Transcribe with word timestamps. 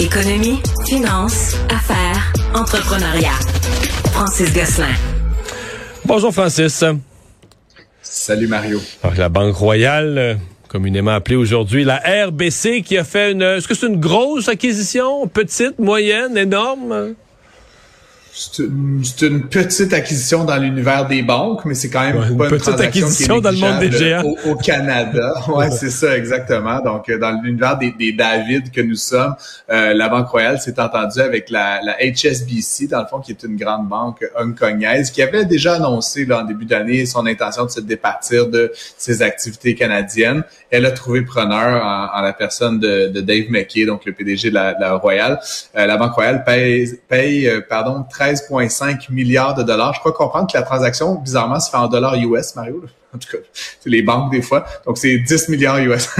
Économie, 0.00 0.60
finance, 0.86 1.56
affaires, 1.70 2.32
entrepreneuriat. 2.54 3.34
Francis 4.12 4.54
Gosselin. 4.54 4.94
Bonjour 6.04 6.32
Francis. 6.32 6.84
Salut 8.00 8.46
Mario. 8.46 8.80
la 9.16 9.28
Banque 9.28 9.56
Royale, 9.56 10.18
euh, 10.18 10.34
communément 10.68 11.10
appelée 11.10 11.34
aujourd'hui 11.34 11.82
la 11.82 11.96
RBC, 11.96 12.82
qui 12.82 12.96
a 12.96 13.02
fait 13.02 13.32
une... 13.32 13.42
Est-ce 13.42 13.66
que 13.66 13.74
c'est 13.74 13.88
une 13.88 13.98
grosse 13.98 14.48
acquisition? 14.48 15.26
Petite, 15.26 15.80
moyenne, 15.80 16.38
énorme? 16.38 17.14
C'est 18.40 18.62
une, 19.26 19.48
petite 19.48 19.92
acquisition 19.92 20.44
dans 20.44 20.58
l'univers 20.58 21.08
des 21.08 21.22
banques, 21.22 21.64
mais 21.64 21.74
c'est 21.74 21.90
quand 21.90 22.02
même 22.02 22.22
une 22.30 22.38
pas 22.38 22.44
une 22.44 22.50
petite 22.50 22.78
acquisition 22.80 23.40
dans 23.40 23.50
le 23.50 23.56
monde 23.56 23.80
des 23.80 23.90
géants 23.90 24.22
au, 24.46 24.54
Canada. 24.54 25.34
Ouais, 25.48 25.70
c'est 25.70 25.90
ça 25.90 26.16
exactement. 26.16 26.80
Donc 26.80 27.08
euh, 27.08 27.18
dans 27.18 27.32
l'univers 27.42 27.76
des, 27.76 27.90
des, 27.90 28.12
David 28.12 28.70
que 28.70 28.80
nous 28.80 28.94
sommes, 28.94 29.34
euh, 29.70 29.92
la 29.92 30.08
Banque 30.08 30.28
Royale 30.28 30.60
s'est 30.60 30.78
entendue 30.78 31.20
avec 31.20 31.50
la, 31.50 31.80
la, 31.82 31.96
HSBC 31.96 32.86
dans 32.86 33.00
le 33.00 33.06
fond, 33.06 33.18
qui 33.18 33.32
est 33.32 33.42
une 33.42 33.56
grande 33.56 33.88
banque 33.88 34.24
hongkongaise, 34.38 35.10
qui 35.10 35.20
avait 35.20 35.44
déjà 35.44 35.74
annoncé 35.74 36.24
là, 36.24 36.42
en 36.42 36.44
début 36.44 36.64
d'année 36.64 37.06
son 37.06 37.26
intention 37.26 37.64
de 37.64 37.70
se 37.70 37.80
départir 37.80 38.46
de 38.46 38.70
ses 38.96 39.22
activités 39.22 39.74
canadiennes. 39.74 40.44
Elle 40.70 40.86
a 40.86 40.92
trouvé 40.92 41.22
preneur 41.22 41.84
en, 41.84 42.20
la 42.20 42.32
personne 42.32 42.78
de, 42.78 43.08
de, 43.08 43.20
Dave 43.20 43.50
McKay, 43.50 43.84
donc 43.84 44.04
le 44.04 44.12
PDG 44.12 44.50
de 44.50 44.54
la, 44.54 44.74
de 44.74 44.80
la 44.80 44.94
Royale. 44.94 45.40
Euh, 45.76 45.86
la 45.86 45.96
Banque 45.96 46.12
Royale 46.12 46.44
paye, 46.44 47.00
paye 47.08 47.50
pardon 47.68 48.04
13,5 48.34 49.10
milliards 49.10 49.54
de 49.54 49.62
dollars. 49.62 49.94
Je 49.94 50.00
crois 50.00 50.12
comprendre 50.12 50.50
que 50.50 50.56
la 50.56 50.62
transaction, 50.62 51.14
bizarrement, 51.14 51.60
se 51.60 51.70
fait 51.70 51.76
en 51.76 51.88
dollars 51.88 52.16
US, 52.16 52.54
Mario 52.56 52.82
en 53.14 53.18
tout 53.18 53.28
cas, 53.30 53.42
c'est 53.54 53.88
les 53.88 54.02
banques 54.02 54.30
des 54.30 54.42
fois. 54.42 54.66
Donc, 54.86 54.98
c'est 54.98 55.16
10 55.16 55.48
milliards 55.48 55.78
US. 55.78 56.10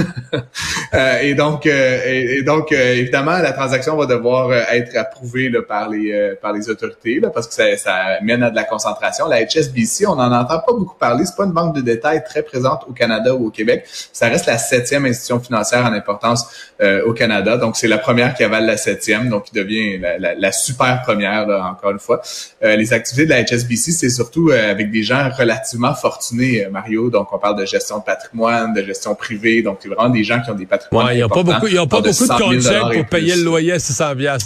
euh, 0.95 1.19
et 1.21 1.35
donc, 1.35 1.67
euh, 1.67 2.01
et, 2.07 2.43
donc 2.43 2.73
euh, 2.73 2.95
évidemment, 2.95 3.37
la 3.39 3.53
transaction 3.53 3.95
va 3.95 4.07
devoir 4.07 4.49
euh, 4.49 4.63
être 4.71 4.97
approuvée 4.97 5.51
là, 5.51 5.61
par 5.61 5.91
les 5.91 6.35
par 6.41 6.55
les 6.55 6.71
autorités 6.71 7.21
là, 7.21 7.29
parce 7.29 7.47
que 7.47 7.53
ça, 7.53 7.77
ça, 7.77 8.21
mène 8.23 8.43
à 8.43 8.51
de 8.51 8.57
la 8.57 8.65
concentration. 8.65 9.29
La 9.29 9.45
HSBC, 9.45 10.07
on 10.07 10.17
n'en 10.17 10.33
entend 10.33 10.61
pas 10.61 10.73
beaucoup 10.73 10.97
parler. 10.99 11.27
C'est 11.27 11.37
pas 11.37 11.45
une 11.45 11.53
banque 11.53 11.77
de 11.77 11.83
détail 11.83 12.25
très 12.25 12.43
présente 12.43 12.85
au 12.89 12.93
Canada 12.93 13.35
ou 13.35 13.49
au 13.49 13.51
Québec. 13.51 13.85
Ça 14.13 14.29
reste 14.29 14.47
la 14.47 14.57
septième 14.57 15.05
institution 15.05 15.41
financière 15.41 15.85
en 15.85 15.93
importance 15.93 16.47
au 16.81 17.13
Canada. 17.13 17.57
Donc, 17.57 17.77
c'est 17.77 17.89
la 17.89 17.99
première 17.99 18.35
qui 18.35 18.45
avale 18.45 18.65
la 18.65 18.77
septième. 18.77 19.29
Donc, 19.29 19.47
il 19.53 19.57
devient 19.57 19.99
la, 19.99 20.19
la, 20.19 20.35
la 20.35 20.53
super 20.53 21.03
première, 21.03 21.47
là, 21.47 21.65
encore 21.65 21.91
une 21.91 21.99
fois. 21.99 22.23
les 22.63 22.93
activités 22.93 23.27
de 23.27 23.31
la 23.31 23.45
HSBC, 23.45 23.93
c'est 23.93 24.11
surtout 24.11 24.51
avec 24.51 24.91
des 24.91 25.03
gens 25.03 25.29
relativement 25.37 25.95
fortunés 25.95 26.67
Donc, 27.11 27.33
on 27.33 27.39
parle 27.39 27.59
de 27.59 27.65
gestion 27.65 27.99
de 27.99 28.05
patrimoine, 28.05 28.75
de 28.75 28.83
gestion 28.83 29.15
privée. 29.15 29.63
Donc, 29.63 29.79
c'est 29.81 29.89
vraiment 29.89 30.11
des 30.11 30.25
gens 30.25 30.41
qui 30.41 30.51
ont 30.51 30.55
des 30.55 30.67
patrimoines. 30.67 31.07
Ouais, 31.07 31.15
il 31.15 31.17
n'y 31.19 31.23
a 31.23 31.29
pas 31.29 31.43
beaucoup, 31.43 31.67
il 31.67 31.75
y 31.75 31.79
a 31.79 31.87
pas 31.87 32.01
beaucoup 32.01 32.09
de, 32.09 32.93
de 32.93 32.95
pour 32.95 33.07
payer 33.07 33.37
le 33.37 33.45
loyer 33.45 33.73
à 33.73 33.79
600 33.79 34.15
là. 34.15 34.39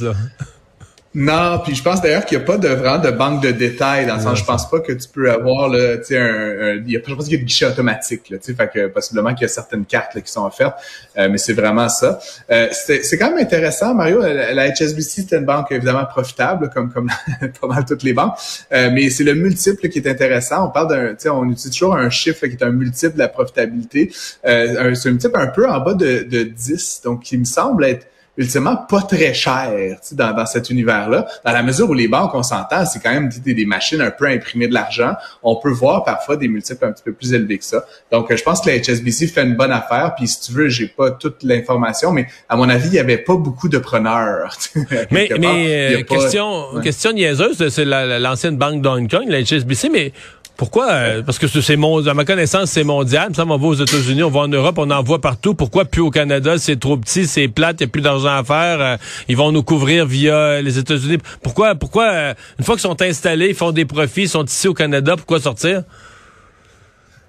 Non, 1.15 1.61
puis 1.63 1.75
je 1.75 1.83
pense 1.83 2.01
d'ailleurs 2.01 2.25
qu'il 2.25 2.39
n'y 2.39 2.45
a 2.45 2.47
pas 2.47 2.57
de 2.57 2.69
vraiment 2.69 2.99
de 2.99 3.11
banque 3.11 3.43
de 3.43 3.51
détails 3.51 4.07
dans 4.07 4.17
le 4.17 4.23
sens 4.23 4.39
je 4.39 4.45
pense 4.45 4.71
pas 4.71 4.81
que 4.81 4.93
tu 4.93 5.07
peux 5.09 5.31
avoir 5.31 5.69
là, 5.69 5.99
tu 5.99 6.05
sais 6.05 6.19
un, 6.19 6.77
il 6.77 6.91
y 6.91 6.97
a 6.97 7.01
je 7.07 7.15
pense 7.15 7.25
qu'il 7.25 7.35
y 7.35 7.37
a 7.37 7.39
des 7.39 7.45
guichets 7.45 7.67
automatiques 7.67 8.31
là, 8.31 8.39
tu 8.39 8.45
sais 8.45 8.55
fait 8.55 8.71
que 8.73 8.87
possiblement 8.87 9.35
qu'il 9.35 9.43
y 9.43 9.45
a 9.45 9.49
certaines 9.49 9.85
cartes 9.85 10.15
là, 10.15 10.23
qui 10.23 10.33
sont 10.33 10.47
offertes, 10.47 10.79
euh, 11.19 11.29
mais 11.31 11.37
c'est 11.37 11.53
vraiment 11.53 11.91
ça. 11.91 12.19
Euh, 12.51 12.69
c'est 12.73 13.19
quand 13.19 13.29
même 13.29 13.45
intéressant 13.45 13.95
Mario, 13.95 14.23
la, 14.23 14.71
HSBC 14.71 15.27
c'est 15.29 15.37
une 15.37 15.45
banque 15.45 15.71
évidemment 15.71 16.07
profitable 16.07 16.71
comme 16.73 16.91
comme 16.91 17.11
pas 17.61 17.67
mal 17.67 17.85
toutes 17.85 18.05
les 18.05 18.15
banques, 18.15 18.37
euh, 18.73 18.89
mais 18.91 19.11
c'est 19.11 19.25
le 19.25 19.35
multiple 19.35 19.91
qui 19.91 19.99
est 19.99 20.09
intéressant. 20.09 20.69
On 20.69 20.71
parle 20.71 20.89
d'un 20.89 21.09
tu 21.09 21.17
sais 21.19 21.29
on 21.29 21.45
utilise 21.45 21.73
toujours 21.73 21.95
un 21.95 22.09
chiffre 22.09 22.47
qui 22.47 22.55
est 22.55 22.65
un 22.65 22.73
multiple 22.73 23.15
de 23.15 23.19
la 23.19 23.29
profitabilité. 23.29 24.11
Euh, 24.47 24.95
c'est 24.95 25.11
un 25.11 25.13
multiple 25.13 25.37
un 25.39 25.49
peu 25.49 25.69
en 25.69 25.81
bas 25.81 25.93
de, 25.93 26.23
de 26.23 26.43
10 26.45 27.03
donc 27.05 27.25
qui 27.25 27.37
me 27.37 27.45
semble 27.45 27.85
être 27.85 28.07
ultimement 28.37 28.77
pas 28.77 29.03
très 29.03 29.35
cher 29.35 29.97
dans, 30.13 30.33
dans 30.33 30.47
cet 30.47 30.71
univers-là. 30.71 31.27
Dans 31.45 31.53
la 31.53 31.63
mesure 31.63 31.91
où 31.91 31.95
les 31.95 32.09
banques, 32.09 32.35
on 32.35 32.43
s'entend, 32.43 32.87
c'est 32.87 33.01
quand 33.01 33.13
même 33.13 33.29
des, 33.45 33.55
des, 33.55 33.67
machines 33.67 34.01
un 34.01 34.11
peu 34.11 34.27
à 34.27 34.31
imprimer 34.31 34.69
de 34.69 34.75
l'argent. 34.75 35.15
On 35.43 35.57
peut 35.57 35.71
voir 35.71 36.05
parfois 36.05 36.37
des 36.37 36.49
multiples 36.49 36.85
un 36.85 36.93
petit 36.93 37.03
peu 37.03 37.13
plus 37.13 37.35
élevés 37.35 37.59
que 37.59 37.65
ça. 37.65 37.85
Donc, 38.11 38.31
euh, 38.31 38.37
je 38.37 38.43
pense 38.43 38.63
que 38.63 38.71
la 38.71 38.79
HSBC 38.79 39.27
fait 39.27 39.43
une 39.43 39.55
bonne 39.55 39.73
affaire. 39.73 40.15
Puis, 40.17 40.29
si 40.29 40.41
tu 40.41 40.53
veux, 40.53 40.69
j'ai 40.69 40.89
pas 40.89 41.11
toute 41.11 41.43
l'information, 41.43 42.13
mais 42.13 42.27
à 42.49 42.57
mon 42.57 42.69
avis, 42.69 42.89
il 42.89 42.95
y 42.95 42.99
avait 42.99 43.19
pas 43.19 43.37
beaucoup 43.37 43.69
de 43.69 43.79
preneurs. 43.79 44.57
mais 45.11 45.29
mais 45.39 45.97
euh, 45.97 46.03
question, 46.03 46.81
question 46.83 47.13
niaiseuse, 47.13 47.69
c'est 47.69 47.85
l'ancienne 47.85 48.57
banque 48.57 48.81
d'Hong 48.81 49.11
Kong, 49.11 49.27
la 49.29 49.43
HSBC, 49.43 49.91
mais 49.91 50.13
pourquoi? 50.57 50.91
Euh, 50.93 51.23
parce 51.23 51.39
que 51.39 51.47
c'est 51.49 51.77
mon, 51.77 52.07
à 52.07 52.15
ma 52.15 52.25
connaissance, 52.25 52.71
c'est 52.71 52.85
mondial. 52.85 53.35
Ça, 53.35 53.45
on 53.47 53.57
va 53.57 53.67
aux 53.67 53.75
États-Unis, 53.75 54.23
on 54.23 54.31
va 54.31 54.41
en 54.41 54.49
Europe, 54.49 54.77
on 54.79 54.91
en 54.91 55.03
voit 55.03 55.21
partout. 55.21 55.55
Pourquoi 55.55 55.85
plus 55.85 56.03
au 56.03 56.11
Canada? 56.11 56.59
C'est 56.59 56.79
trop 56.79 56.97
petit, 56.97 57.27
c'est 57.27 57.49
plate, 57.49 57.81
il 57.81 57.85
n'y 57.85 57.89
a 57.89 57.93
plus 57.93 58.03
d'argent 58.03 58.37
à 58.37 58.45
faire. 58.45 58.81
Euh, 58.81 58.97
ils 59.29 59.37
vont 59.37 59.51
nous 59.51 59.63
couvrir 59.63 60.07
via 60.07 60.61
les 60.61 60.79
États-Unis. 60.79 61.19
Pourquoi, 61.43 61.75
pourquoi, 61.75 62.11
euh, 62.13 62.35
une 62.59 62.65
fois 62.65 62.75
qu'ils 62.75 62.83
sont 62.83 63.01
installés, 63.01 63.49
ils 63.49 63.55
font 63.55 63.73
des 63.73 63.85
profits, 63.85 64.23
ils 64.23 64.29
sont 64.29 64.45
ici 64.45 64.69
au 64.69 64.75
Canada, 64.75 65.17
pourquoi 65.17 65.41
sortir? 65.41 65.83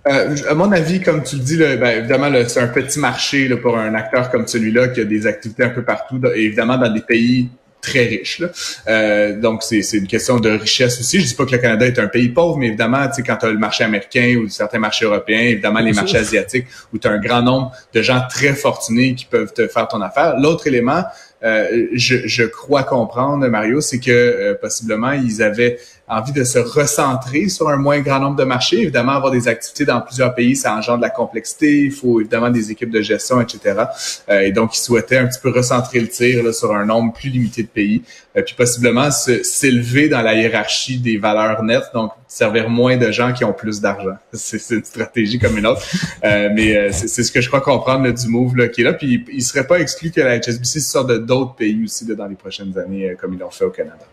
à 0.05 0.53
mon 0.53 0.69
avis, 0.73 0.99
comme 1.01 1.23
tu 1.23 1.37
le 1.37 1.41
dis, 1.43 1.57
ben, 1.57 1.99
évidemment, 1.99 2.29
c'est 2.45 2.59
un 2.59 2.67
petit 2.67 2.99
marché 2.99 3.47
pour 3.55 3.77
un 3.77 3.95
acteur 3.95 4.29
comme 4.29 4.45
celui-là 4.45 4.89
qui 4.89 4.99
a 4.99 5.05
des 5.05 5.25
activités 5.25 5.63
un 5.63 5.69
peu 5.69 5.81
partout, 5.81 6.19
évidemment 6.35 6.77
dans 6.77 6.93
des 6.93 6.99
pays 6.99 7.47
très 7.83 8.05
riche. 8.05 8.39
Là. 8.39 8.47
Euh, 8.87 9.39
donc, 9.39 9.61
c'est 9.61 9.81
une 9.93 10.07
question 10.07 10.39
de 10.39 10.49
richesse 10.49 10.99
aussi. 10.99 11.19
Je 11.19 11.27
dis 11.27 11.35
pas 11.35 11.45
que 11.45 11.51
le 11.51 11.57
Canada 11.59 11.85
est 11.85 11.99
un 11.99 12.07
pays 12.07 12.29
pauvre, 12.29 12.57
mais 12.57 12.67
évidemment, 12.67 13.05
tu 13.07 13.15
sais, 13.15 13.23
quand 13.23 13.35
tu 13.35 13.45
as 13.45 13.51
le 13.51 13.59
marché 13.59 13.83
américain 13.83 14.37
ou 14.43 14.49
certains 14.49 14.79
marchés 14.79 15.05
européens, 15.05 15.41
évidemment, 15.41 15.81
les 15.81 15.93
marchés 15.93 16.17
asiatiques, 16.17 16.65
où 16.93 16.97
tu 16.97 17.07
as 17.07 17.11
un 17.11 17.19
grand 17.19 17.41
nombre 17.41 17.73
de 17.93 18.01
gens 18.01 18.21
très 18.29 18.53
fortunés 18.53 19.13
qui 19.13 19.25
peuvent 19.25 19.53
te 19.53 19.67
faire 19.67 19.87
ton 19.87 20.01
affaire. 20.01 20.39
L'autre 20.39 20.65
élément, 20.65 21.03
euh, 21.43 21.87
je, 21.93 22.25
je, 22.25 22.43
crois 22.43 22.83
comprendre, 22.83 23.45
Mario, 23.47 23.81
c'est 23.81 23.99
que 23.99 24.11
euh, 24.11 24.55
possiblement, 24.55 25.11
ils 25.11 25.43
avaient 25.43 25.77
envie 26.17 26.31
de 26.31 26.43
se 26.43 26.59
recentrer 26.59 27.49
sur 27.49 27.69
un 27.69 27.77
moins 27.77 27.99
grand 27.99 28.19
nombre 28.19 28.35
de 28.35 28.43
marchés. 28.43 28.81
Évidemment, 28.81 29.13
avoir 29.13 29.31
des 29.31 29.47
activités 29.47 29.85
dans 29.85 30.01
plusieurs 30.01 30.33
pays, 30.35 30.55
ça 30.55 30.75
engendre 30.75 30.99
de 30.99 31.03
la 31.03 31.09
complexité. 31.09 31.83
Il 31.85 31.91
faut 31.91 32.19
évidemment 32.19 32.49
des 32.49 32.71
équipes 32.71 32.91
de 32.91 33.01
gestion, 33.01 33.41
etc. 33.41 33.85
Euh, 34.29 34.41
et 34.41 34.51
donc, 34.51 34.75
ils 34.75 34.81
souhaitaient 34.81 35.17
un 35.17 35.27
petit 35.27 35.39
peu 35.39 35.49
recentrer 35.49 35.99
le 35.99 36.07
tir 36.07 36.43
là, 36.43 36.53
sur 36.53 36.73
un 36.73 36.85
nombre 36.85 37.13
plus 37.13 37.29
limité 37.29 37.63
de 37.63 37.67
pays, 37.67 38.03
euh, 38.37 38.41
puis 38.41 38.55
possiblement 38.55 39.09
s'élever 39.11 40.09
dans 40.09 40.21
la 40.21 40.35
hiérarchie 40.35 40.99
des 40.99 41.17
valeurs 41.17 41.63
nettes, 41.63 41.91
donc 41.93 42.11
servir 42.27 42.69
moins 42.69 42.97
de 42.97 43.11
gens 43.11 43.33
qui 43.33 43.43
ont 43.43 43.53
plus 43.53 43.81
d'argent. 43.81 44.17
C'est 44.33 44.75
une 44.75 44.83
stratégie 44.83 45.39
comme 45.39 45.57
une 45.57 45.67
autre. 45.67 45.83
Euh, 46.23 46.49
mais 46.53 46.91
c'est 46.91 47.23
ce 47.23 47.31
que 47.31 47.41
je 47.41 47.47
crois 47.47 47.61
comprendre 47.61 48.09
du 48.11 48.27
move 48.27 48.55
là, 48.55 48.67
qui 48.67 48.81
est 48.81 48.83
là. 48.83 48.93
Puis 48.93 49.23
il 49.31 49.43
serait 49.43 49.67
pas 49.67 49.79
exclu 49.79 50.11
que 50.11 50.21
la 50.21 50.39
HSBC 50.39 50.79
sorte 50.79 51.11
d'autres 51.11 51.55
pays 51.55 51.83
aussi 51.83 52.05
dans 52.05 52.27
les 52.27 52.35
prochaines 52.35 52.77
années, 52.77 53.15
comme 53.19 53.33
ils 53.33 53.39
l'ont 53.39 53.51
fait 53.51 53.65
au 53.65 53.69
Canada 53.69 54.05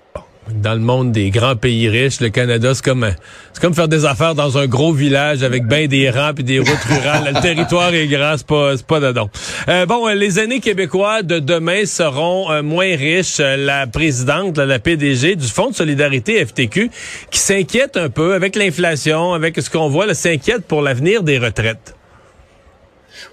dans 0.54 0.74
le 0.74 0.80
monde 0.80 1.12
des 1.12 1.30
grands 1.30 1.56
pays 1.56 1.88
riches, 1.88 2.20
le 2.20 2.30
Canada, 2.30 2.74
c'est 2.74 2.84
comme 2.84 3.06
c'est 3.52 3.60
comme 3.60 3.74
faire 3.74 3.88
des 3.88 4.04
affaires 4.04 4.34
dans 4.34 4.58
un 4.58 4.66
gros 4.66 4.92
village 4.92 5.42
avec 5.42 5.66
bien 5.66 5.86
des 5.86 6.10
rangs 6.10 6.34
et 6.38 6.42
des 6.42 6.58
routes 6.58 6.84
rurales. 6.88 7.32
le 7.34 7.40
territoire 7.40 7.92
est 7.94 8.06
grand, 8.06 8.36
c'est 8.36 8.46
pas 8.46 8.76
c'est 8.76 8.86
pas 8.86 9.00
dedans. 9.00 9.30
Euh, 9.68 9.86
bon, 9.86 10.08
euh, 10.08 10.14
les 10.14 10.38
années 10.38 10.60
québécois 10.60 11.22
de 11.22 11.38
demain 11.38 11.84
seront 11.84 12.50
euh, 12.50 12.62
moins 12.62 12.96
riches. 12.96 13.38
La 13.38 13.86
présidente, 13.86 14.58
la 14.58 14.78
PDG 14.78 15.36
du 15.36 15.46
Fonds 15.46 15.70
de 15.70 15.74
solidarité 15.74 16.44
FTQ, 16.44 16.90
qui 17.30 17.38
s'inquiète 17.38 17.96
un 17.96 18.08
peu 18.08 18.34
avec 18.34 18.56
l'inflation, 18.56 19.32
avec 19.32 19.60
ce 19.60 19.70
qu'on 19.70 19.88
voit, 19.88 20.12
s'inquiète 20.14 20.66
pour 20.66 20.82
l'avenir 20.82 21.22
des 21.22 21.38
retraites. 21.38 21.94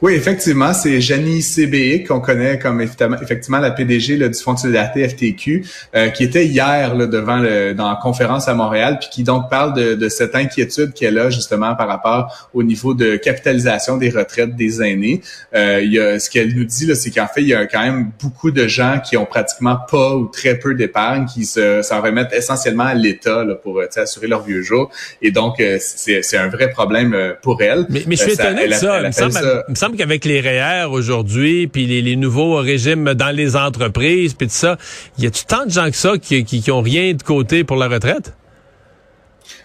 Oui, 0.02 0.14
effectivement, 0.14 0.74
c'est 0.74 1.02
Janie 1.02 1.42
CBI 1.42 2.04
qu'on 2.04 2.20
connaît 2.20 2.60
comme 2.60 2.82
effectivement 2.82 3.58
la 3.58 3.72
PDG 3.72 4.18
du 4.18 4.40
Fonds 4.40 4.54
de 4.54 4.60
solidarité 4.60 5.08
FTQ, 5.10 5.66
euh, 5.96 6.10
qui 6.10 6.24
était 6.24 6.46
hier 6.46 6.94
là, 6.94 7.08
devant 7.08 7.38
le, 7.38 7.74
dans 7.74 7.90
la 7.90 7.96
conférence 7.96 8.48
à 8.48 8.54
Montréal, 8.54 8.98
puis 9.00 9.10
qui 9.12 9.24
donc 9.24 9.50
parle 9.50 9.74
de, 9.74 9.96
de 9.96 10.10
cette 10.10 10.36
inquiétude 10.36 10.94
qu'elle 10.94 11.18
a 11.18 11.32
justement 11.32 11.76
par 11.76 11.88
rapport 11.88 12.50
au 12.54 12.62
niveau 12.62 12.94
de 12.94 13.16
capitalisation 13.16 13.98
des 13.98 14.12
retraites 14.12 14.56
des 14.56 14.84
aînés. 14.84 15.22
Euh, 15.56 15.82
il 15.82 15.94
y 15.94 16.00
a, 16.00 16.20
ce 16.20 16.30
qu'elle 16.30 16.54
nous 16.54 16.66
dit, 16.66 16.96
c'est 16.96 17.10
qu'en 17.10 17.28
fait, 17.28 17.42
il 17.42 17.48
y 17.48 17.56
a 17.56 17.66
quand 17.66 17.82
même 17.82 18.12
beaucoup 18.22 18.52
de 18.52 18.68
gens 18.68 19.00
qui 19.04 19.18
ont 19.18 19.26
pratiquement 19.26 19.78
pas 19.90 20.16
ou 20.16 20.28
très 20.28 20.60
peu 20.60 20.76
d'épargne, 20.76 21.26
qui 21.26 21.46
se, 21.46 21.82
s'en 21.82 22.02
remettent 22.02 22.34
essentiellement 22.34 22.86
à 22.86 22.94
l'État 22.94 23.44
pour 23.64 23.80
euh, 23.80 23.88
assurer 23.96 24.28
leur 24.28 24.44
vieux 24.44 24.62
jour. 24.62 24.92
Et 25.24 25.32
donc, 25.32 25.60
euh, 25.60 25.78
c'est, 25.80 26.38
un 26.38 26.50
vrai 26.50 26.70
problème 26.70 27.16
pour 27.42 27.64
elle. 27.64 27.88
Mais, 27.90 28.04
mais 28.06 28.16
je 28.16 28.22
suis 28.22 28.34
étonné 28.34 28.68
de 28.68 28.74
ça. 28.74 29.02
Il 29.02 29.72
me 29.72 29.76
semble 29.76 29.87
qu'avec 29.96 30.26
les 30.26 30.42
REER 30.42 30.88
aujourd'hui, 30.92 31.68
puis 31.68 31.86
les, 31.86 32.16
nouveaux 32.16 32.56
régimes 32.56 33.14
dans 33.14 33.36
les 33.36 33.56
entreprises, 33.56 34.34
puis 34.34 34.48
tout 34.48 34.54
ça, 34.54 34.78
y 35.18 35.26
a-tu 35.26 35.46
tant 35.46 35.66
de 35.66 35.72
gens 35.72 35.90
que 35.90 35.96
ça 35.96 36.18
qui, 36.18 36.44
qui, 36.44 36.72
ont 36.72 36.82
rien 36.82 37.14
de 37.14 37.24
côté 37.24 37.64
pour 37.64 37.78
la 37.78 37.88
retraite? 37.88 38.34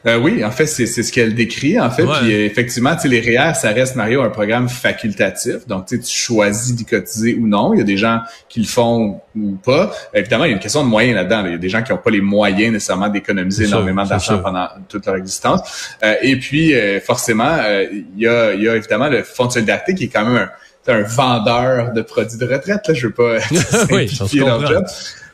Euh, 0.06 0.18
oui, 0.18 0.44
en 0.44 0.50
fait, 0.50 0.66
c'est 0.66 0.86
ce 0.86 1.12
qu'elle 1.12 1.34
décrit. 1.34 1.78
En 1.78 1.90
fait, 1.90 2.04
puis 2.04 2.32
euh, 2.32 2.44
effectivement, 2.44 2.96
les 3.04 3.20
REER, 3.20 3.54
ça 3.54 3.70
reste 3.70 3.94
Mario 3.94 4.22
un 4.22 4.30
programme 4.30 4.68
facultatif. 4.68 5.66
Donc, 5.66 5.86
tu 5.86 6.00
choisis 6.04 6.74
d'y 6.74 6.84
cotiser 6.84 7.34
ou 7.34 7.46
non. 7.46 7.72
Il 7.74 7.78
y 7.78 7.80
a 7.80 7.84
des 7.84 7.96
gens 7.96 8.20
qui 8.48 8.60
le 8.60 8.66
font 8.66 9.20
ou 9.36 9.52
pas. 9.52 9.92
Évidemment, 10.12 10.44
il 10.44 10.48
y 10.48 10.52
a 10.52 10.54
une 10.54 10.62
question 10.62 10.82
de 10.82 10.88
moyens 10.88 11.16
là-dedans. 11.16 11.44
Il 11.46 11.52
y 11.52 11.54
a 11.54 11.58
des 11.58 11.68
gens 11.68 11.82
qui 11.82 11.92
n'ont 11.92 11.98
pas 11.98 12.10
les 12.10 12.20
moyens 12.20 12.72
nécessairement 12.72 13.08
d'économiser 13.08 13.64
énormément 13.64 14.04
d'argent 14.04 14.40
pendant 14.40 14.68
toute 14.88 15.06
leur 15.06 15.16
existence. 15.16 15.96
Euh, 16.02 16.14
et 16.22 16.36
puis, 16.36 16.74
forcément, 17.04 17.58
il 17.92 18.06
y 18.18 18.26
a, 18.26 18.54
il 18.54 18.62
y 18.62 18.68
a 18.68 18.76
évidemment 18.76 19.08
le 19.08 19.22
fonds 19.22 19.46
de 19.46 19.52
solidarité 19.52 19.94
qui 19.94 20.04
est 20.04 20.08
quand 20.08 20.24
même 20.24 20.36
un 20.36 20.48
un 20.88 21.02
vendeur 21.02 21.92
de 21.92 22.02
produits 22.02 22.38
de 22.38 22.46
retraite. 22.46 22.88
Là, 22.88 22.94
je 22.94 23.06
veux 23.06 23.12
pas 23.12 23.36
oui, 23.90 24.10
leur 24.34 24.66
job. 24.66 24.84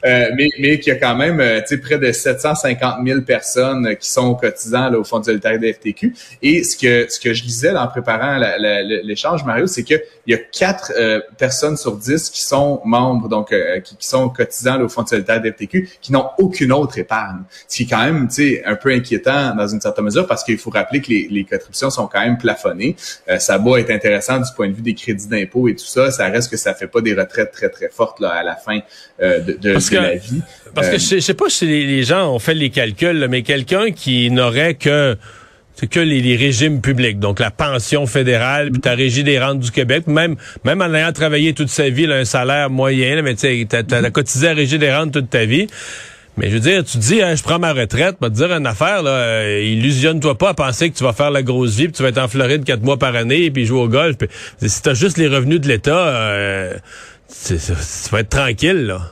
Euh, 0.05 0.31
mais, 0.37 0.51
mais 0.59 0.79
qu'il 0.79 0.93
y 0.93 0.97
a 0.97 0.99
quand 0.99 1.17
même 1.17 1.41
euh, 1.41 1.61
près 1.83 1.99
de 1.99 2.13
750 2.13 3.05
000 3.05 3.21
personnes 3.23 3.97
qui 3.97 4.09
sont 4.09 4.35
cotisants 4.35 4.91
là, 4.91 4.99
au 4.99 5.05
Fonds 5.05 5.21
de 5.21 5.33
de 5.33 5.73
FTQ. 5.73 6.15
Et 6.43 6.63
ce 6.63 6.77
que 6.77 7.11
ce 7.11 7.19
que 7.19 7.33
je 7.33 7.43
disais 7.43 7.75
en 7.77 7.87
préparant 7.89 8.39
l'échange, 9.03 9.45
Mario, 9.45 9.67
c'est 9.67 9.83
qu'il 9.83 10.01
y 10.27 10.35
a 10.35 10.39
quatre 10.39 10.93
euh, 10.97 11.21
personnes 11.37 11.77
sur 11.77 11.97
dix 11.97 12.31
qui 12.31 12.43
sont 12.43 12.81
membres, 12.85 13.29
donc 13.29 13.55
qui, 13.85 14.07
sont 14.07 14.29
cotisants 14.29 14.79
là, 14.79 14.85
au 14.85 14.89
Fonds 14.89 15.03
de 15.03 15.09
solidarité 15.09 15.51
de 15.51 15.87
qui 16.01 16.13
n'ont 16.13 16.27
aucune 16.39 16.73
autre 16.73 16.99
épargne. 16.99 17.43
Ce 17.67 17.77
qui 17.77 17.83
est 17.85 17.87
quand 17.87 18.05
même 18.05 18.29
un 18.65 18.75
peu 18.77 18.91
inquiétant 18.91 19.55
dans 19.55 19.67
une 19.67 19.81
certaine 19.81 20.05
mesure 20.05 20.27
parce 20.27 20.45
qu'il 20.45 20.59
faut 20.59 20.71
rappeler 20.71 21.01
que 21.01 21.09
les, 21.09 21.29
les 21.31 21.45
contributions 21.45 21.91
sont 21.91 22.07
quand 22.07 22.21
même 22.21 22.39
plafonnées. 22.39 22.97
ça 23.39 23.59
va 23.59 23.81
être 23.81 23.91
intéressant 23.91 24.39
du 24.39 24.51
point 24.55 24.69
de 24.69 24.75
vue 24.75 24.83
des 24.83 24.95
crédits 24.95 25.29
d'impôt 25.29 25.69
et 25.69 25.75
tout 25.75 25.85
ça. 25.85 26.11
Ça 26.11 26.27
reste 26.29 26.51
que 26.51 26.57
ça 26.57 26.75
fait 26.75 26.87
pas 26.87 27.01
des 27.01 27.15
retraites 27.15 27.53
très, 27.53 27.69
très 27.69 27.89
fortes 27.89 28.21
là, 28.21 28.31
à 28.31 28.43
la 28.43 28.57
fin 28.57 28.81
de, 29.21 29.53
de 29.53 29.79
parce 30.75 30.89
que 30.89 30.95
euh, 30.95 31.17
je, 31.17 31.21
sais 31.21 31.35
pas 31.35 31.49
si 31.49 31.67
les, 31.67 32.03
gens 32.05 32.33
ont 32.33 32.39
fait 32.39 32.55
les 32.55 32.71
calculs, 32.71 33.27
mais 33.29 33.43
quelqu'un 33.43 33.91
qui 33.91 34.31
n'aurait 34.31 34.75
que 34.75 35.17
que 35.91 36.01
les, 36.01 36.35
régimes 36.35 36.81
publics, 36.81 37.21
donc 37.21 37.39
la 37.39 37.53
pension 37.53 38.07
fédérale, 38.07 38.73
puis 38.73 38.81
ta 38.81 38.95
régie 38.95 39.23
des 39.23 39.39
rentes 39.39 39.61
du 39.61 39.71
Québec, 39.71 40.09
même 40.09 40.35
même 40.65 40.83
en 40.83 40.93
ayant 40.93 41.13
travaillé 41.13 41.53
toute 41.53 41.69
sa 41.69 41.89
vie, 41.89 42.07
un 42.07 42.25
salaire 42.25 42.69
moyen, 42.69 43.23
mais 43.23 43.35
tu 43.35 43.41
sais, 43.41 43.67
t'as 43.69 44.03
as 44.03 44.11
cotisé 44.11 44.49
à 44.49 44.51
la 44.51 44.57
régie 44.57 44.79
des 44.79 44.93
rentes 44.93 45.13
toute 45.13 45.31
ta 45.31 45.45
vie. 45.45 45.69
Mais 46.39 46.51
je 46.51 46.55
veux 46.55 46.61
dire, 46.61 46.85
tu 46.85 46.99
dis, 46.99 47.21
hein, 47.21 47.35
je 47.35 47.43
prends 47.43 47.59
ma 47.59 47.73
retraite, 47.73 48.17
va 48.21 48.31
te 48.31 48.35
dire 48.37 48.53
une 48.53 48.67
affaire, 48.67 49.03
là, 49.03 49.11
euh, 49.11 49.61
illusionne-toi 49.61 50.39
pas 50.39 50.51
à 50.51 50.55
penser 50.55 50.89
que 50.89 50.97
tu 50.97 51.03
vas 51.03 51.13
faire 51.13 51.33
la 51.33 51.43
grosse 51.43 51.75
vie, 51.75 51.85
puis 51.85 51.95
tu 51.95 52.03
vas 52.05 52.11
être 52.11 52.19
en 52.19 52.29
Floride 52.29 52.63
quatre 52.65 52.83
mois 52.83 52.97
par 52.97 53.17
année, 53.17 53.51
puis 53.51 53.67
jouer 53.67 53.81
au 53.81 53.89
golf. 53.89 54.17
Pis, 54.17 54.29
si 54.69 54.81
t'as 54.81 54.95
juste 54.95 55.19
les 55.19 55.27
revenus 55.27 55.61
de 55.61 55.67
l'État, 55.67 55.99
euh, 55.99 56.75
tu 57.45 57.55
vas 58.13 58.21
être 58.21 58.29
tranquille, 58.29 58.87
là. 58.87 59.11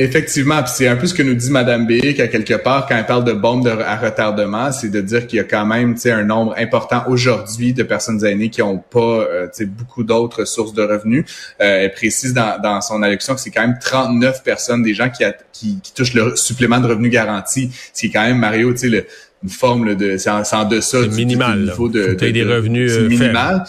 Effectivement, 0.00 0.64
c'est 0.64 0.86
un 0.86 0.94
peu 0.94 1.08
ce 1.08 1.12
que 1.12 1.24
nous 1.24 1.34
dit 1.34 1.50
Madame 1.50 1.84
B, 1.84 2.14
qu'à 2.14 2.28
quelque 2.28 2.54
part, 2.54 2.86
quand 2.86 2.94
elle 2.96 3.04
parle 3.04 3.24
de 3.24 3.32
bombes 3.32 3.66
à 3.66 3.96
retardement, 3.96 4.70
c'est 4.70 4.90
de 4.90 5.00
dire 5.00 5.26
qu'il 5.26 5.38
y 5.38 5.40
a 5.40 5.44
quand 5.44 5.66
même 5.66 5.96
un 6.04 6.22
nombre 6.22 6.54
important 6.56 7.02
aujourd'hui 7.08 7.72
de 7.72 7.82
personnes 7.82 8.24
aînées 8.24 8.48
qui 8.48 8.60
n'ont 8.60 8.78
pas 8.78 9.00
euh, 9.00 9.48
beaucoup 9.66 10.04
d'autres 10.04 10.44
sources 10.44 10.72
de 10.72 10.82
revenus. 10.82 11.24
Euh, 11.60 11.82
elle 11.82 11.92
précise 11.92 12.32
dans, 12.32 12.80
son 12.80 13.02
allocution 13.02 13.34
que 13.34 13.40
c'est 13.40 13.50
quand 13.50 13.62
même 13.66 13.80
39 13.80 14.44
personnes 14.44 14.84
des 14.84 14.94
gens 14.94 15.10
qui, 15.10 15.80
touchent 15.96 16.14
le 16.14 16.36
supplément 16.36 16.78
de 16.78 16.86
revenus 16.86 17.10
garanti, 17.10 17.72
ce 17.92 18.00
qui 18.00 18.06
est 18.06 18.10
quand 18.10 18.22
même, 18.22 18.38
Mario, 18.38 18.70
tu 18.74 18.90
sais, 18.90 19.06
une 19.42 19.50
forme 19.50 19.94
de 19.94 20.16
c'est 20.16 20.30
en, 20.30 20.42
en, 20.42 20.64
deçà 20.64 21.02
du, 21.02 21.10
minimal, 21.10 21.60
niveau 21.60 21.88
de, 21.88 22.14
de, 22.14 22.30
des 22.30 22.42
revenus 22.42 22.92
euh, 22.92 23.08
minimal. 23.08 23.64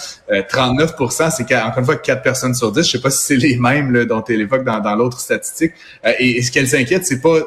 39 0.48 0.96
euh, 1.00 1.08
c'est 1.10 1.56
encore 1.56 1.80
une 1.80 1.86
fois 1.86 1.96
4 1.96 2.24
personnes 2.24 2.56
sur 2.56 2.72
10. 2.72 2.84
Je 2.84 2.92
sais 2.92 3.02
pas 3.02 3.12
si 3.12 3.24
c'est 3.24 3.36
les 3.36 3.56
mêmes 3.56 3.94
là, 3.94 4.06
dont 4.06 4.24
elle 4.28 4.42
évoque 4.42 4.64
dans, 4.64 4.80
dans 4.80 4.96
l'autre 4.96 5.20
statistique. 5.20 5.74
Euh, 6.06 6.14
et, 6.18 6.42
ce 6.42 6.52
qu'elle 6.52 6.68
s'inquiète, 6.68 7.06
c'est 7.06 7.22
pas 7.22 7.38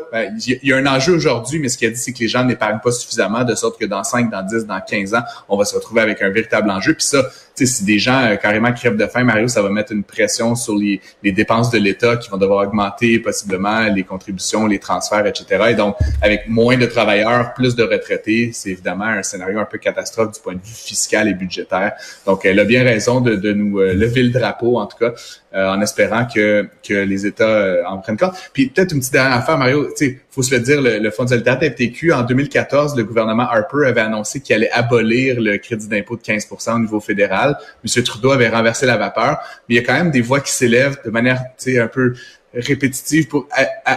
il 0.46 0.58
y, 0.62 0.72
a 0.72 0.76
un 0.76 0.86
enjeu 0.86 1.14
aujourd'hui, 1.14 1.58
mais 1.58 1.69
ce 1.69 1.76
qu'elle 1.76 1.92
dit, 1.92 1.98
c'est 1.98 2.12
que 2.12 2.20
les 2.20 2.28
gens 2.28 2.44
n'épargnent 2.44 2.80
pas 2.80 2.92
suffisamment, 2.92 3.42
de 3.42 3.54
sorte 3.56 3.80
que 3.80 3.86
dans 3.86 4.04
5, 4.04 4.30
dans 4.30 4.42
10, 4.42 4.66
dans 4.66 4.80
15 4.80 5.14
ans, 5.14 5.22
on 5.48 5.56
va 5.56 5.64
se 5.64 5.74
retrouver 5.74 6.02
avec 6.02 6.22
un 6.22 6.30
véritable 6.30 6.70
enjeu. 6.70 6.94
Puis 6.94 7.06
ça, 7.06 7.24
si 7.54 7.84
des 7.84 7.98
gens 7.98 8.22
euh, 8.24 8.36
carrément 8.36 8.72
crèvent 8.72 8.96
de 8.96 9.06
faim, 9.06 9.24
Mario, 9.24 9.48
ça 9.48 9.62
va 9.62 9.70
mettre 9.70 9.92
une 9.92 10.04
pression 10.04 10.54
sur 10.54 10.76
les, 10.76 11.00
les 11.22 11.32
dépenses 11.32 11.70
de 11.70 11.78
l'État 11.78 12.16
qui 12.16 12.30
vont 12.30 12.36
devoir 12.36 12.66
augmenter 12.66 13.19
possiblement 13.19 13.86
les 13.86 14.04
contributions, 14.04 14.66
les 14.66 14.78
transferts, 14.78 15.26
etc. 15.26 15.66
Et 15.70 15.74
donc, 15.74 15.96
avec 16.20 16.48
moins 16.48 16.76
de 16.76 16.86
travailleurs, 16.86 17.54
plus 17.54 17.74
de 17.74 17.82
retraités, 17.82 18.11
c'est 18.52 18.70
évidemment 18.70 19.04
un 19.04 19.22
scénario 19.22 19.58
un 19.58 19.64
peu 19.64 19.78
catastrophe 19.78 20.32
du 20.32 20.40
point 20.40 20.54
de 20.54 20.60
vue 20.60 20.74
fiscal 20.74 21.28
et 21.28 21.34
budgétaire. 21.34 21.92
Donc, 22.26 22.44
elle 22.44 22.58
a 22.60 22.64
bien 22.64 22.84
raison 22.84 23.20
de, 23.20 23.36
de 23.36 23.52
nous 23.52 23.80
euh, 23.80 23.94
lever 23.94 24.22
le 24.22 24.30
drapeau, 24.30 24.78
en 24.78 24.86
tout 24.86 24.98
cas, 24.98 25.12
euh, 25.54 25.68
en 25.68 25.80
espérant 25.80 26.26
que, 26.26 26.68
que 26.86 26.94
les 26.94 27.26
États 27.26 27.88
en 27.88 27.98
prennent 27.98 28.16
compte. 28.16 28.34
Puis 28.52 28.68
peut-être 28.68 28.92
une 28.92 29.00
petite 29.00 29.12
dernière 29.12 29.38
affaire, 29.38 29.58
Mario, 29.58 29.88
sais, 29.94 30.18
faut 30.32 30.42
se 30.42 30.54
le 30.54 30.60
dire, 30.60 30.80
le, 30.80 31.10
Fonds 31.10 31.24
de 31.24 31.28
solidarité 31.28 31.70
FTQ, 31.70 32.12
en 32.12 32.22
2014, 32.22 32.96
le 32.96 33.04
gouvernement 33.04 33.42
Harper 33.42 33.86
avait 33.86 34.00
annoncé 34.00 34.40
qu'il 34.40 34.56
allait 34.56 34.70
abolir 34.70 35.40
le 35.40 35.58
crédit 35.58 35.88
d'impôt 35.88 36.16
de 36.16 36.22
15% 36.22 36.76
au 36.76 36.78
niveau 36.78 37.00
fédéral. 37.00 37.58
M. 37.84 38.02
Trudeau 38.02 38.32
avait 38.32 38.48
renversé 38.48 38.86
la 38.86 38.96
vapeur, 38.96 39.38
mais 39.68 39.74
il 39.74 39.76
y 39.76 39.80
a 39.80 39.82
quand 39.82 39.92
même 39.92 40.10
des 40.10 40.22
voix 40.22 40.40
qui 40.40 40.52
s'élèvent 40.52 40.98
de 41.04 41.10
manière, 41.10 41.42
un 41.66 41.86
peu 41.86 42.14
répétitive 42.54 43.28
pour 43.28 43.49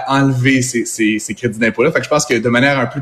enlever 0.08 0.62
ces, 0.62 0.86
ces, 0.86 1.20
ces 1.20 1.34
crédits 1.34 1.60
d'impôt-là. 1.60 1.92
Fait 1.92 2.00
que 2.00 2.06
je 2.06 2.10
pense 2.10 2.26
que 2.26 2.36
de 2.36 2.50
manière 2.50 2.80
un 2.80 2.86
peu 2.86 3.02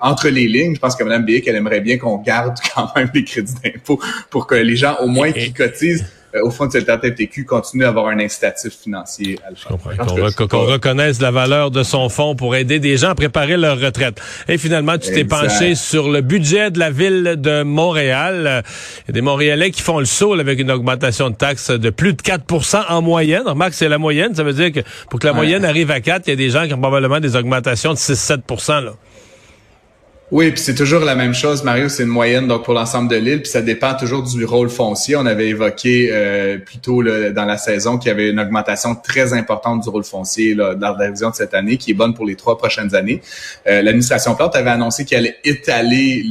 entre 0.00 0.28
les 0.28 0.48
lignes, 0.48 0.74
je 0.74 0.80
pense 0.80 0.96
que 0.96 1.04
Mme 1.04 1.24
Bick, 1.24 1.46
elle 1.46 1.56
aimerait 1.56 1.80
bien 1.80 1.98
qu'on 1.98 2.18
garde 2.18 2.58
quand 2.74 2.88
même 2.96 3.10
les 3.14 3.24
crédits 3.24 3.54
d'impôt 3.62 4.00
pour 4.30 4.46
que 4.46 4.54
les 4.54 4.76
gens, 4.76 4.96
au 5.00 5.06
moins, 5.06 5.32
qui 5.32 5.52
cotisent, 5.52 6.04
au 6.42 6.50
fond 6.50 6.66
de 6.66 6.72
cette 6.72 6.90
FTQ 6.90 7.44
continue 7.44 7.84
à 7.84 7.88
avoir 7.88 8.08
un 8.08 8.18
incitatif 8.18 8.72
financier 8.82 9.38
à 9.46 9.50
le 9.50 9.56
faire. 9.56 10.48
Qu'on 10.48 10.66
reconnaisse 10.66 11.20
la 11.20 11.30
valeur 11.30 11.70
de 11.70 11.82
son 11.82 12.08
fonds 12.08 12.34
pour 12.34 12.54
aider 12.56 12.80
des 12.80 12.96
gens 12.96 13.10
à 13.10 13.14
préparer 13.14 13.56
leur 13.56 13.80
retraite. 13.80 14.20
Et 14.48 14.58
finalement, 14.58 14.98
tu 14.98 15.12
t'es 15.12 15.24
penché 15.24 15.74
sur 15.74 16.10
le 16.10 16.20
budget 16.20 16.70
de 16.70 16.78
la 16.78 16.90
ville 16.90 17.36
de 17.38 17.62
Montréal. 17.62 18.62
Il 19.04 19.08
y 19.08 19.10
a 19.10 19.12
des 19.12 19.20
Montréalais 19.20 19.70
qui 19.70 19.82
font 19.82 19.98
le 19.98 20.04
saut 20.04 20.34
avec 20.38 20.58
une 20.58 20.70
augmentation 20.70 21.30
de 21.30 21.34
taxes 21.34 21.70
de 21.70 21.90
plus 21.90 22.12
de 22.12 22.22
4% 22.22 22.84
en 22.88 23.02
moyenne. 23.02 23.42
Remarque, 23.46 23.74
c'est 23.74 23.88
la 23.88 23.98
moyenne. 23.98 24.34
Ça 24.34 24.42
veut 24.42 24.52
dire 24.52 24.72
que 24.72 24.80
pour 25.10 25.20
que 25.20 25.26
la 25.26 25.32
moyenne 25.32 25.64
arrive 25.64 25.90
à 25.90 26.00
4, 26.00 26.26
il 26.26 26.30
y 26.30 26.32
a 26.32 26.36
des 26.36 26.50
gens 26.50 26.66
qui 26.66 26.74
ont 26.74 26.80
probablement 26.80 27.20
des 27.20 27.36
augmentations 27.36 27.92
de 27.92 27.98
6-7 27.98 28.84
là. 28.84 28.92
Oui, 30.30 30.50
puis 30.50 30.60
c'est 30.60 30.74
toujours 30.74 31.00
la 31.06 31.14
même 31.14 31.32
chose, 31.32 31.64
Mario, 31.64 31.88
c'est 31.88 32.02
une 32.02 32.10
moyenne 32.10 32.48
donc 32.48 32.62
pour 32.62 32.74
l'ensemble 32.74 33.08
de 33.08 33.16
l'île, 33.16 33.40
puis 33.40 33.50
ça 33.50 33.62
dépend 33.62 33.94
toujours 33.94 34.22
du 34.22 34.44
rôle 34.44 34.68
foncier. 34.68 35.16
On 35.16 35.24
avait 35.24 35.48
évoqué 35.48 36.10
euh, 36.12 36.58
plus 36.58 36.80
tôt 36.80 37.02
dans 37.02 37.46
la 37.46 37.56
saison 37.56 37.96
qu'il 37.96 38.08
y 38.08 38.10
avait 38.10 38.28
une 38.28 38.38
augmentation 38.38 38.94
très 38.94 39.32
importante 39.32 39.84
du 39.84 39.88
rôle 39.88 40.04
foncier 40.04 40.54
là, 40.54 40.74
dans 40.74 40.90
la 40.90 41.06
révision 41.06 41.30
de 41.30 41.34
cette 41.34 41.54
année, 41.54 41.78
qui 41.78 41.92
est 41.92 41.94
bonne 41.94 42.12
pour 42.12 42.26
les 42.26 42.36
trois 42.36 42.58
prochaines 42.58 42.94
années. 42.94 43.22
Euh, 43.66 43.80
L'administration 43.80 44.34
Plante 44.34 44.54
avait 44.54 44.68
annoncé 44.68 45.06
qu'elle 45.06 45.20
allait 45.20 45.38
étaler 45.44 46.22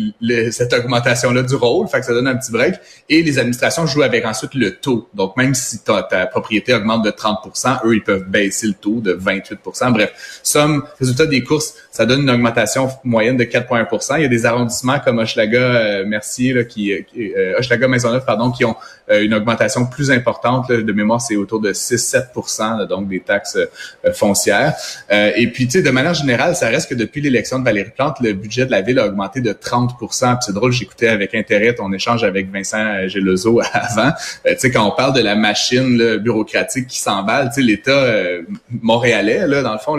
cette 0.52 0.74
augmentation-là 0.74 1.42
du 1.42 1.56
rôle, 1.56 1.88
fait 1.88 2.02
que 2.02 2.06
ça 2.06 2.14
donne 2.14 2.28
un 2.28 2.36
petit 2.36 2.52
break. 2.52 2.76
Et 3.10 3.24
les 3.24 3.40
administrations 3.40 3.88
jouent 3.88 4.04
avec 4.04 4.26
ensuite 4.26 4.54
le 4.54 4.76
taux. 4.76 5.10
Donc 5.16 5.36
même 5.38 5.56
si 5.56 5.80
ta, 5.80 6.04
ta 6.04 6.28
propriété 6.28 6.72
augmente 6.76 7.04
de 7.04 7.10
30% 7.10 7.80
eux, 7.86 7.96
ils 7.96 8.04
peuvent 8.04 8.26
baisser 8.26 8.68
le 8.68 8.74
taux 8.74 9.00
de 9.00 9.16
28% 9.16 9.92
Bref, 9.92 10.40
somme, 10.44 10.84
résultat 11.00 11.26
des 11.26 11.42
courses, 11.44 11.74
ça 11.92 12.06
donne 12.06 12.22
une 12.22 12.30
augmentation 12.30 12.92
moyenne 13.04 13.38
de 13.38 13.44
4,1 13.44 13.87
il 14.18 14.24
y 14.24 14.26
a 14.26 14.30
des 14.30 14.46
arrondissements 14.46 15.00
comme 15.00 15.20
Hochelaga, 15.20 15.60
euh, 15.60 16.06
Mercier, 16.06 16.54
là, 16.54 16.64
qui, 16.64 16.92
euh, 16.94 17.58
Hochelaga 17.58 17.88
Maisonneuve, 17.88 18.26
pardon, 18.26 18.52
qui 18.52 18.66
ont 18.66 18.76
euh, 19.10 19.24
une 19.24 19.34
augmentation 19.34 19.86
plus 19.86 20.12
importante. 20.12 20.70
de 20.70 20.92
mémoire, 20.92 21.22
c'est 21.22 21.36
autour 21.36 21.60
de 21.60 21.72
6-7 21.72 22.88
donc 22.88 23.08
des 23.08 23.20
taxes 23.20 23.58
euh, 23.58 24.14
foncières. 24.14 24.74
et 25.10 25.48
puis, 25.48 25.66
tu 25.66 25.74
sais, 25.74 25.82
de 25.82 25.90
manière 25.90 26.14
générale, 26.14 26.56
ça 26.56 26.68
reste 26.68 26.90
que 26.90 26.96
depuis 26.96 27.22
l'élection 27.22 27.60
de 27.60 27.66
Valérie 27.66 27.92
Plante, 27.96 28.18
le 28.22 28.34
budget 28.34 28.66
de 28.66 28.72
la 28.72 28.82
ville 28.82 29.00
a 29.00 29.08
augmenté 29.08 29.42
de 29.42 29.54
30 29.54 29.92
c'est 30.42 30.54
drôle, 30.54 30.72
j'écoutais 30.72 31.08
avec 31.08 31.36
intérêt 31.36 31.74
ton 31.74 31.92
échange 31.94 32.24
avec 32.24 32.52
Vincent 32.52 33.08
Gelozo 33.08 33.62
avant. 33.74 34.12
tu 34.46 34.56
sais, 34.58 34.72
quand 34.72 34.86
on 34.86 34.92
parle 34.92 35.14
de 35.14 35.22
la 35.22 35.36
machine 35.36 36.18
bureaucratique 36.18 36.88
qui 36.88 37.00
s'emballe, 37.00 37.50
tu 37.50 37.56
sais, 37.56 37.62
l'État 37.62 38.06
montréalais, 38.70 39.48
là, 39.48 39.62
dans 39.62 39.74
le 39.74 39.80
fond, 39.80 39.98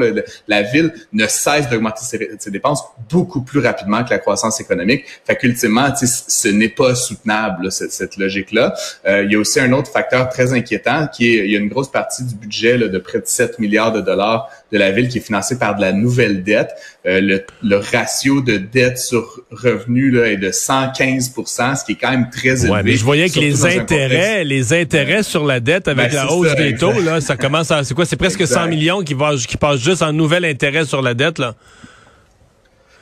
la 0.49 0.62
ville 0.62 0.92
ne 1.12 1.26
cesse 1.26 1.68
d'augmenter 1.68 2.04
ses, 2.04 2.30
ses 2.38 2.50
dépenses 2.50 2.83
beaucoup 3.11 3.42
plus 3.42 3.61
rapidement 3.61 3.77
que 3.85 4.11
la 4.11 4.18
croissance 4.18 4.61
économique. 4.61 5.04
Fait 5.26 5.37
qu'ultimement, 5.37 5.94
ce 5.94 6.49
n'est 6.49 6.68
pas 6.68 6.94
soutenable, 6.94 7.70
cette, 7.70 8.16
logique-là. 8.16 8.75
Euh, 9.06 9.25
il 9.25 9.32
y 9.32 9.37
a 9.37 9.38
aussi 9.38 9.61
un 9.61 9.73
autre 9.73 9.90
facteur 9.90 10.28
très 10.28 10.52
inquiétant 10.52 11.08
qui 11.08 11.35
est, 11.35 11.47
il 11.47 11.52
y 11.52 11.56
a 11.56 11.58
une 11.58 11.68
grosse 11.68 11.90
partie 11.90 12.25
du 12.25 12.35
budget 12.35 12.78
de 12.78 12.99
près 12.99 13.18
de 13.18 13.26
7 13.26 13.58
milliards 13.58 13.92
de 13.92 14.00
dollars 14.00 14.50
de 14.73 14.78
la 14.78 14.90
ville 14.90 15.08
qui 15.08 15.18
est 15.18 15.23
financée 15.23 15.58
par 15.58 15.76
de 15.76 15.80
la 15.80 15.92
nouvelle 15.92 16.42
dette. 16.42 16.70
Euh, 17.06 17.40
le, 17.62 17.76
ratio 17.76 18.40
de 18.40 18.56
dette 18.56 18.99
sur 18.99 19.40
revenu 19.50 20.11
là, 20.11 20.26
est 20.26 20.37
de 20.37 20.50
115% 20.50 21.76
ce 21.76 21.85
qui 21.85 21.92
est 21.92 21.94
quand 21.94 22.11
même 22.11 22.28
très 22.30 22.66
élevé. 22.66 22.82
mais 22.85 22.97
je 22.97 23.04
voyais 23.04 23.30
que 23.30 23.40
les 23.40 23.64
intérêts, 23.64 24.44
les 24.44 24.73
intérêts 24.73 25.23
sur 25.23 25.47
la 25.47 25.61
dette 25.61 25.88
avec 25.88 26.11
ben, 26.11 26.16
la 26.16 26.32
hausse 26.32 26.54
des 26.56 26.75
taux, 26.75 27.00
là, 27.00 27.20
ça 27.20 27.37
commence 27.37 27.70
à, 27.70 27.85
c'est 27.85 27.94
quoi, 27.94 28.04
c'est 28.04 28.16
presque 28.16 28.47
100 28.47 28.68
millions 28.68 29.02
qui, 29.02 29.14
va, 29.14 29.35
qui 29.37 29.56
passent 29.56 29.80
juste 29.80 30.02
en 30.02 30.12
nouvel 30.12 30.44
intérêt 30.44 30.85
sur 30.85 31.02
la 31.02 31.14
dette, 31.14 31.38
là. 31.38 31.54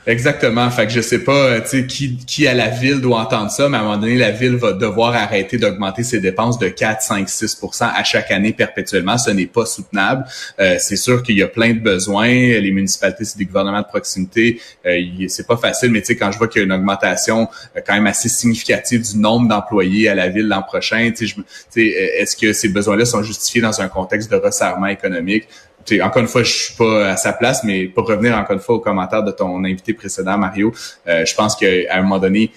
Exactement. 0.06 0.70
Fait 0.70 0.86
que 0.86 0.92
je 0.92 1.00
sais 1.00 1.24
pas, 1.24 1.32
euh, 1.32 1.60
qui, 1.60 2.16
qui 2.16 2.46
à 2.46 2.54
la 2.54 2.68
ville 2.68 3.00
doit 3.00 3.20
entendre 3.20 3.50
ça, 3.50 3.68
mais 3.68 3.76
à 3.76 3.80
un 3.80 3.82
moment 3.82 3.96
donné, 3.98 4.16
la 4.16 4.30
ville 4.30 4.54
va 4.54 4.72
devoir 4.72 5.16
arrêter 5.16 5.58
d'augmenter 5.58 6.04
ses 6.04 6.20
dépenses 6.20 6.60
de 6.60 6.68
4, 6.68 7.02
5, 7.02 7.26
6% 7.26 7.90
à 7.92 8.04
chaque 8.04 8.30
année 8.30 8.52
perpétuellement. 8.52 9.18
Ce 9.18 9.30
n'est 9.30 9.46
pas 9.46 9.66
soutenable. 9.66 10.24
Euh, 10.60 10.76
c'est 10.78 10.96
sûr 10.96 11.24
qu'il 11.24 11.36
y 11.36 11.42
a 11.42 11.48
plein 11.48 11.74
de 11.74 11.80
besoins. 11.80 12.28
Les 12.28 12.70
municipalités, 12.70 13.24
c'est 13.24 13.36
des 13.36 13.46
gouvernements 13.46 13.80
de 13.80 13.86
proximité. 13.86 14.60
Euh, 14.86 15.00
c'est 15.26 15.46
pas 15.46 15.56
facile, 15.56 15.90
mais 15.90 16.02
tu 16.02 16.06
sais, 16.06 16.16
quand 16.16 16.30
je 16.30 16.38
vois 16.38 16.46
qu'il 16.46 16.60
y 16.60 16.62
a 16.62 16.66
une 16.66 16.72
augmentation 16.72 17.48
euh, 17.76 17.80
quand 17.84 17.94
même 17.94 18.06
assez 18.06 18.28
significative 18.28 19.02
du 19.02 19.18
nombre 19.18 19.48
d'employés 19.48 20.08
à 20.08 20.14
la 20.14 20.28
ville 20.28 20.46
l'an 20.46 20.62
prochain, 20.62 21.10
tu 21.16 21.26
sais, 21.26 21.82
est-ce 21.82 22.36
que 22.36 22.52
ces 22.52 22.68
besoins-là 22.68 23.06
sont 23.06 23.24
justifiés 23.24 23.60
dans 23.60 23.80
un 23.80 23.88
contexte 23.88 24.30
de 24.30 24.36
resserrement 24.36 24.86
économique? 24.86 25.48
Encore 26.02 26.22
une 26.22 26.28
fois, 26.28 26.42
je 26.42 26.52
suis 26.52 26.74
pas 26.74 27.10
à 27.10 27.16
sa 27.16 27.32
place, 27.32 27.64
mais 27.64 27.86
pour 27.86 28.06
revenir 28.06 28.36
encore 28.36 28.54
une 28.54 28.62
fois 28.62 28.76
au 28.76 28.80
commentaire 28.80 29.22
de 29.22 29.30
ton 29.30 29.64
invité 29.64 29.92
précédent, 29.92 30.38
Mario, 30.38 30.72
euh, 31.06 31.24
je 31.24 31.34
pense 31.34 31.56
qu'à 31.56 31.66
un 31.90 32.02
moment 32.02 32.18
donné, 32.18 32.50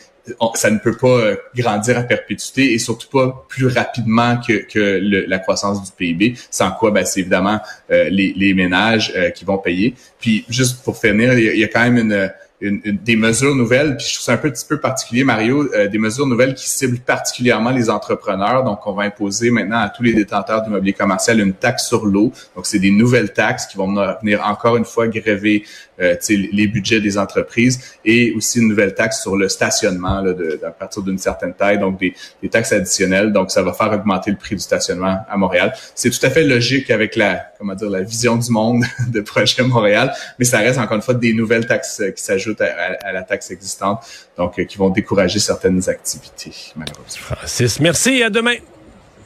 ça 0.54 0.70
ne 0.70 0.78
peut 0.78 0.96
pas 0.96 1.32
grandir 1.56 1.98
à 1.98 2.04
perpétuité 2.04 2.74
et 2.74 2.78
surtout 2.78 3.08
pas 3.10 3.46
plus 3.48 3.66
rapidement 3.66 4.38
que, 4.38 4.68
que 4.72 5.00
la 5.28 5.40
croissance 5.40 5.84
du 5.84 5.92
PIB, 5.92 6.36
sans 6.52 6.70
quoi, 6.72 6.92
ben, 6.92 7.04
c'est 7.04 7.22
évidemment 7.22 7.60
les, 7.90 8.34
les, 8.36 8.54
ménages 8.54 9.12
qui 9.34 9.44
vont 9.44 9.58
payer. 9.58 9.96
Puis 10.20 10.46
juste 10.48 10.84
pour 10.84 10.98
finir, 10.98 11.34
il 11.34 11.58
y 11.58 11.64
a 11.64 11.68
quand 11.68 11.82
même 11.82 11.98
une 11.98 12.32
une, 12.62 12.82
des 12.82 13.16
mesures 13.16 13.56
nouvelles, 13.56 13.96
puis 13.96 14.06
je 14.08 14.16
trouve 14.16 14.26
ça 14.26 14.34
un 14.34 14.38
petit 14.38 14.66
peu 14.68 14.80
particulier, 14.80 15.24
Mario, 15.24 15.74
euh, 15.74 15.88
des 15.88 15.98
mesures 15.98 16.28
nouvelles 16.28 16.56
qui 16.56 16.70
ciblent 16.70 17.00
particulièrement 17.00 17.72
les 17.72 17.90
entrepreneurs. 17.90 18.64
Donc, 18.64 18.86
on 18.86 18.94
va 18.94 19.04
imposer 19.04 19.50
maintenant 19.50 19.80
à 19.80 19.90
tous 19.90 20.04
les 20.04 20.14
détenteurs 20.14 20.62
d'immobilier 20.62 20.94
commercial 20.94 21.40
une 21.40 21.54
taxe 21.54 21.88
sur 21.88 22.06
l'eau. 22.06 22.34
Donc, 22.56 22.66
c'est 22.66 22.80
des 22.80 22.92
nouvelles 22.92 23.32
taxes 23.32 23.66
qui 23.68 23.78
vont 23.78 23.94
venir 24.22 24.46
encore 24.46 24.76
une 24.76 24.86
fois 24.86 25.08
gréver 25.08 25.64
euh, 26.02 26.16
les 26.30 26.68
budgets 26.68 27.02
des 27.02 27.18
entreprises 27.18 27.98
et 28.06 28.34
aussi 28.34 28.60
une 28.60 28.70
nouvelle 28.70 28.94
taxe 28.94 29.22
sur 29.22 29.38
le 29.38 29.50
stationnement 29.50 30.22
là, 30.22 30.34
de, 30.34 30.60
à 30.66 30.72
partir 30.72 31.04
d'une 31.04 31.18
certaine 31.18 31.54
taille, 31.54 31.80
donc 31.80 32.00
des, 32.00 32.14
des, 32.42 32.50
taxes 32.50 32.74
additionnelles. 32.74 33.32
Donc, 33.32 33.52
ça 33.52 33.64
va 33.64 33.74
faire 33.74 33.92
augmenter 33.92 34.32
le 34.32 34.38
prix 34.38 34.56
du 34.56 34.62
stationnement 34.62 35.20
à 35.30 35.38
Montréal. 35.38 35.74
C'est 35.96 36.10
tout 36.10 36.26
à 36.26 36.30
fait 36.30 36.44
logique 36.44 36.90
avec 36.92 37.16
la, 37.16 37.52
comment 37.58 37.76
dire, 37.76 37.90
la 37.90 38.02
vision 38.02 38.36
du 38.36 38.52
monde 38.52 38.84
de 39.08 39.22
Projet 39.22 39.64
Montréal, 39.64 40.14
mais 40.38 40.46
ça 40.46 40.60
reste 40.60 40.80
encore 40.80 40.96
une 40.96 41.02
fois 41.02 41.14
des 41.14 41.34
nouvelles 41.34 41.66
taxes 41.66 42.02
qui 42.16 42.24
s'ajoutent 42.24 42.49
à, 42.60 43.12
la 43.12 43.24
taxe 43.24 43.52
existante, 43.52 44.04
donc 44.38 44.60
euh, 44.60 44.64
qui 44.64 44.78
vont 44.78 44.90
décourager 44.90 45.40
certaines 45.40 45.88
activités, 45.90 46.54
malheureusement. 46.76 47.36
Francis, 47.36 47.80
merci. 47.80 48.24
À 48.24 48.30
demain. 48.30 48.56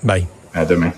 Bye. 0.01 0.25
À 0.53 0.65
demain. 0.65 0.91